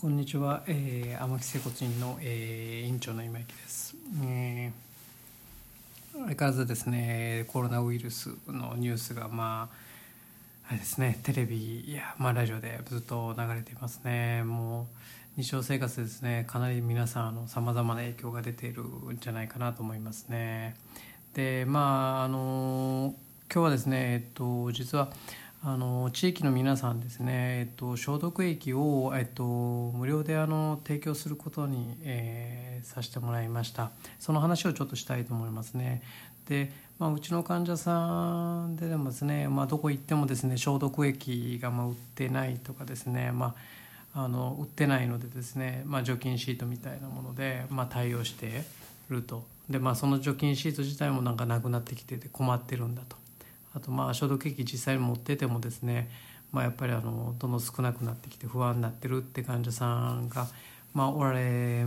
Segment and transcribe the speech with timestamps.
[0.00, 14.42] こんにちは、えー、天木整骨院の、えー、院長の今池です、えー、相変わらずですねコロナウイルスのニュースがまああれですねテレビや、まあ、ラジオでずっと流れていますね。
[14.42, 14.86] も
[15.36, 20.76] う日常生活ですねかなり皆さんさまざまな影響が出ているんじゃないかなと思いますね。
[21.34, 23.14] でまああの
[23.52, 25.10] 今日はですねえっと実は
[25.62, 33.90] あの地域の皆さんですね、えっと、消毒液を、えっと、無料であの提供することに、えー、させてもらいました。
[34.18, 36.02] その話をちょっとしたいと思いますね。
[36.48, 43.54] で、まあ、うちの患者さんででもですね、まあ、どこ行ってもですね消毒液がま売ってないとかですね、ま
[44.14, 48.64] あ、あの売ってないのでですね、まあ、除菌シートみたいなもので、ま、対応して
[49.10, 49.44] ると。
[49.68, 53.16] で、まあ、その除菌シート自体もなんかなくなってきてて困ってるんだと。
[53.74, 56.10] あとまあ消毒液実際に持っててもですね、
[56.52, 60.46] まあ、やっぱりあのどんどん少なくなってきて不安になってるって患者さんが、
[60.94, 61.84] まあ、おられ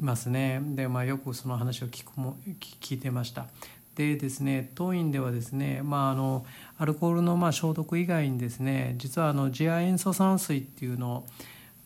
[0.00, 2.36] ますねで、まあ、よくその話を聞くも
[2.80, 3.46] 聞いてました。
[3.94, 6.46] でですね当院ではですね、まあ、あの
[6.78, 11.24] アルコールのまあ消毒以外にですね実はあの次亜塩素酸水っていうの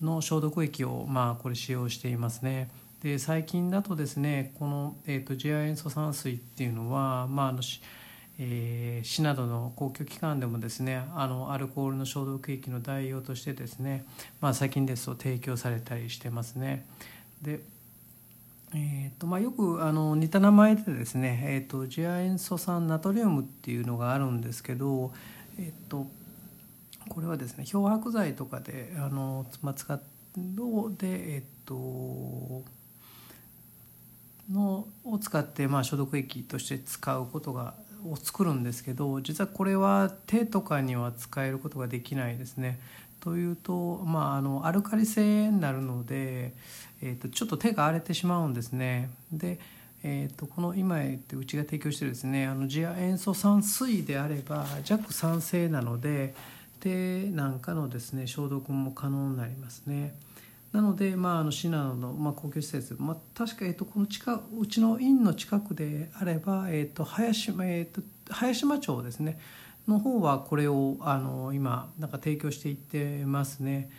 [0.03, 2.69] の消毒液をまあこれ使用していますね。
[3.03, 7.61] で最近だとですねこの、えーと、次亜塩素酸水っていうのは、まあ、あの
[8.45, 14.05] えー、市などの公共機関でもですねあのアルコールの消毒液の代用としてですね、
[14.41, 16.85] まあ、最近ですと提供されたりしてますね。
[17.41, 17.61] で
[18.75, 25.13] えーとまあ、よくあの似た名前でですね、えーと、ジア塩素酸ナトリウムっていうのがあるんですけど、
[25.59, 26.07] えーと、
[27.11, 30.01] これはですね漂白剤とかであの、まあ、使っ
[30.97, 32.65] でえっ、ー、と
[34.51, 37.75] のを使って、まあ、消毒液として使うことが
[38.09, 42.79] を作るんですけど実はこれは手とかには使えることができないですね。
[43.21, 46.55] というと、まあ、あのアルカリ性になるので、
[47.03, 49.11] えーと、ちょっと手が荒れてしまうんですね。
[49.33, 49.59] で
[50.05, 56.35] えーと、この今言ってうちが提供してるですねあの次亜塩素酸水であれば弱酸性なので
[56.81, 60.13] 手なんかのですね消毒も可能になりますね。
[60.73, 68.01] なので、まあ、あの市などの、まあ、公共施設、まあ、確か、えっと、この近うちの院の近くであれば、えっと林えっと、
[68.31, 69.39] 林間町ですね
[69.87, 73.91] の方はこれをあの今なんか提供していってますね。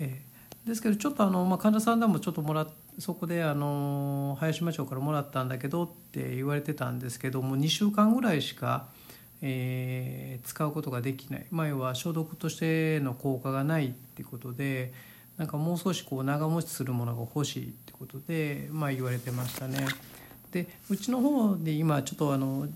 [0.00, 0.22] え、
[0.66, 2.66] ですけどちょっとあの、まあ、患者さんでもちょっともら
[2.98, 8.88] そこであの林間町からもらったんだけどって言われてたんですけども2週間ぐらいしか、
[9.40, 14.92] えー、使うことができない前は消毒としての効果がないっていうことで。
[15.38, 19.86] なんかもう少しこう長持ちするものが欲しいってことで、まあ、言われてましたね。
[20.50, 22.66] でうちの方で今ちょっとあの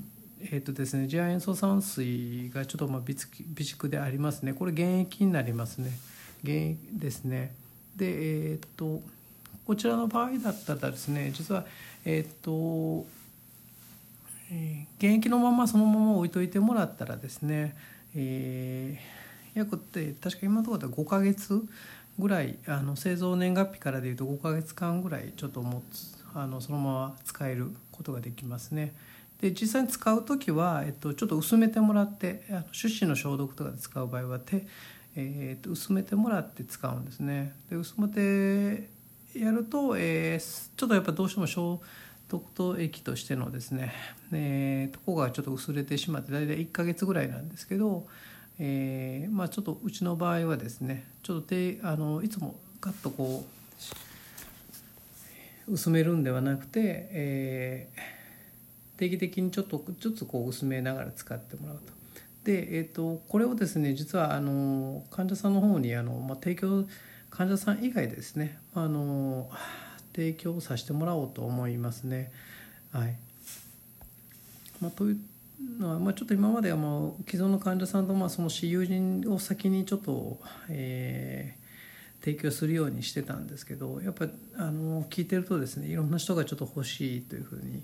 [0.41, 4.55] えっ、ー、とですね次亜塩素酸水がちょっとまあ備蓄でありますね。
[4.55, 5.91] これ原液になりますね。
[6.45, 7.53] 原液ですね。
[7.97, 9.03] でえっ、ー、と
[9.67, 11.65] こちらの場合だったらですね実は
[12.05, 13.06] えっ、ー、と、
[14.53, 17.77] えー、原液のままそのまま置いといてもらったらですね、
[18.15, 21.65] えー、約って確か今のところで5ヶ月
[22.19, 28.95] ぐらいあの製造年月日からでいうと5か月間ぐらいちょっと持つあのそのまま使えることができますね。
[29.41, 34.67] で実際に使う時は、えっと、ちょっと薄めてもらってあの手指の消毒とかで使う場合は手、
[35.17, 37.53] えー、っと薄めてもらって使うんですね。
[37.69, 38.89] で薄めて
[39.34, 41.81] やると、えー、ちょっとやっぱどうしても消
[42.28, 43.93] 毒と液としてのですね、
[44.33, 48.06] えー、とこがちょっと薄れてしまって大体1か月ぐらいなんですけど
[48.65, 53.45] えー、まあ、ちょっとうちの場合はですねちょっと手あのいつもガッとこ
[55.69, 61.93] う薄めるんではなくて、えー、定期的にちょっとずつこう薄めながら使ってもらうと。
[62.45, 66.84] で、えーと、これをですね実はあの患者さんの方にあの、まあ、提供
[67.31, 69.51] 患者さん以外でですねあの
[70.15, 72.31] 提供させてもらおうと思いますね。
[72.93, 73.17] はい
[74.81, 75.17] まあ、とい
[75.78, 84.27] まあ、ちょっと今まではまあ既存の患者さんとまあその私友人を先にちょっと、えー、提供するようにしてたんですけどやっぱ
[84.57, 87.83] あの聞いてるとですねいろんな人がちょっと欲しいというふうに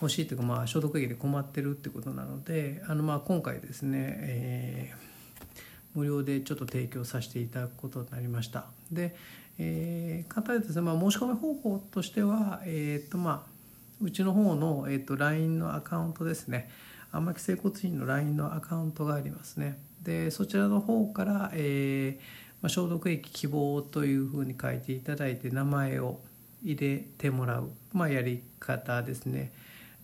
[0.00, 8.66] 欲しいというかまあ消毒液で困ってるってことなのであのまあ今回ですね、えー、無料でちょっと提供させていただくことになりました。
[8.92, 9.16] で、
[9.58, 13.56] えー、簡単にですね、まあ、申し込み方法としては、えーとまあ、
[14.02, 16.68] うちの方の、えーと、LINE のアカウントですね
[17.12, 19.78] 天木整骨院の LINE のアカウントがありますね。
[20.02, 26.20] でそちらの方から、えーまあ、消毒液希望というふうに書いていただいて名前を
[26.62, 29.52] 入れてもらう、まあ、やり方ですね。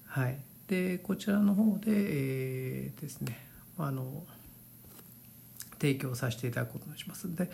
[0.07, 0.39] はい。
[0.69, 3.47] でこちらの方で、えー、ですね。
[3.79, 4.25] あの
[5.81, 7.35] 提供させていただくことにします。
[7.35, 7.51] で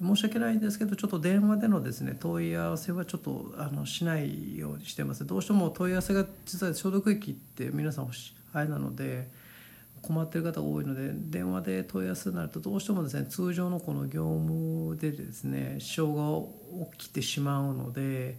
[0.00, 5.26] 申し訳ないんですけどちょっと電話でのですね問い合わせはちょっとあのしないようにしてます。
[5.26, 8.10] どうしても問い合わせが実は消毒液って皆さん
[8.52, 9.30] あれなので
[10.02, 16.40] 困ってる方が多いので電話で問い合わせになるとどうしてもですね通常のこの業務でですね支障が
[16.96, 18.38] 起きてしまうので、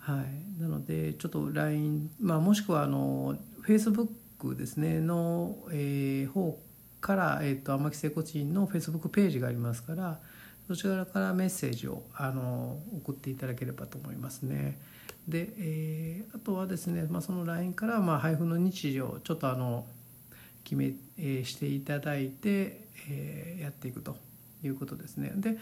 [0.00, 3.36] はい、なのでちょっと LINE、まあ、もしくはあの
[3.66, 6.58] Facebook ですねの、えー、方
[7.00, 10.18] から、えーと、天木整骨院のフェイスブックページがありますから
[10.68, 14.78] そちらからメッセージをあの送っていただければと思いますね。
[15.26, 19.86] で、えー、あとはですね、まあ、その LINE から、まあ、配布の日時をちょっとあの
[20.64, 22.80] 決め、えー、していただいて、
[23.10, 24.16] えー、やっていくと
[24.62, 25.32] いうことですね。
[25.36, 25.56] で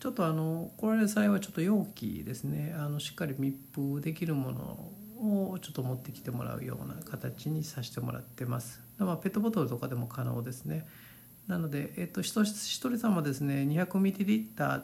[0.00, 8.80] ちょっとあの来られる際はちょっと容器ですねあのしっかり密封できるものをちょっと持ってきてもらうような形にさせてもらってます。
[8.98, 10.86] まあ、ペットボトルとかでも可能ですね。
[11.46, 14.82] なので、えっと、一人様ですね 200ml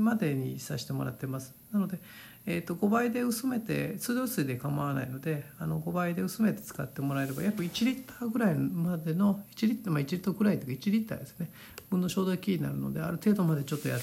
[0.00, 1.54] までにさせてもらってます。
[1.72, 1.98] なので、
[2.46, 11.50] えっと、5倍で薄めて通常水で構わないのであの5倍で薄めて使ってもらえれば約1リッターぐらいまでの1リッター、まあ、1リッターぐらいというか1リッターですね
[11.92, 13.98] 分の消毒液になるのである程度までちょっとや、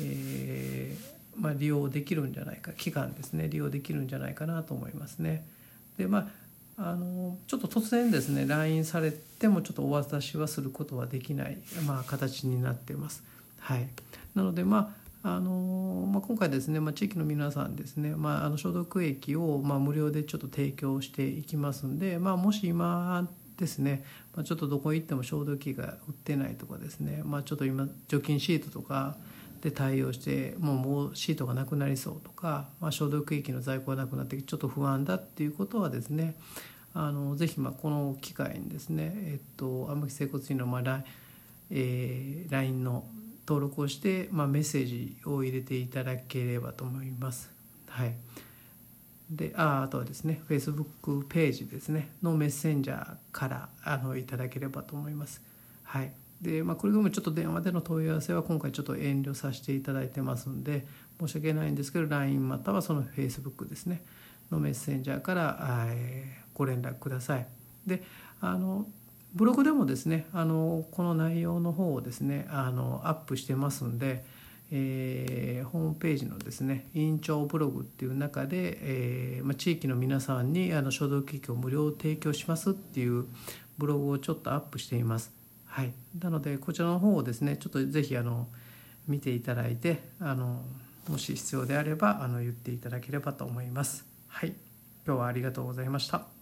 [0.00, 5.44] えーまあ、利用できるんじゃないか期間ですね利用できるんじゃないかなと思いますね。
[5.96, 6.28] でまあ
[6.80, 13.24] あのちょっと突然ですね LINE されてもちょっとお渡しはすることはできない、まあ、形になってます。
[13.58, 13.88] はい、
[14.34, 23.28] なのでまああのまあ、今回ですね、まあ、地域の皆さんですね、まあ、あの消毒液を、まあ、無料でちょっと提供していきますんで、まあ、もし今
[23.58, 24.04] ですね、
[24.36, 29.16] まあ、ちょっとどこ行っても消毒液が売ってないとかですね、まあ、ちょっと今除菌シートとか
[29.60, 36.36] で対応してもうもうシートがなくなりそうとか、まあ、消毒液の在庫がなくなってちょっと不安だっていうことはですね
[36.94, 41.04] あのぜひまあこの機会にですね、えっと、天木整骨院のまあ LINE,、
[41.70, 43.04] えー、LINE の
[43.46, 47.50] 登録をして、まあ、メッセージを入れていただければと思います。
[47.88, 48.14] はい、
[49.30, 55.42] でああとはですね Facebook ページですねのメッセンジャーからあのいただければと思います。
[55.82, 60.86] はいで、まあ、これでもちょっと電話での問い合わせは今回ちょっと遠慮させていただいてますんで
[61.20, 64.02] 申し訳ないんですけど LINE またはその Facebook ですね
[64.50, 67.46] のメッセンジャーから、ー、ご連絡ください。
[67.86, 68.02] で
[68.40, 68.86] あの
[69.34, 74.24] ブログでもですねあのこの内容の方をですねあのアップしてますんで、
[74.70, 83.26] えー、ホームページのですね「委員長ブログ」っていう中で、えーまあ、地域の皆さんにあの消毒器を無料提供しますっていう
[83.76, 85.37] ブログをちょっとアップしています。
[85.78, 88.48] はい、なのでこちらの方をですねちょっと是非あの
[89.06, 90.60] 見ていただいてあの
[91.08, 94.04] もし必要であればあの言っていただければと思います。
[94.26, 94.54] はい、
[95.06, 96.37] 今日はありがとうございました。